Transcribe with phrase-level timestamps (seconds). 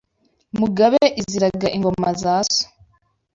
[0.59, 2.63] Mugabe iziraga ingoma za so